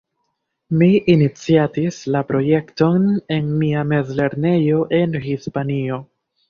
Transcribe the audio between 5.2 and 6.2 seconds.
Hispanio.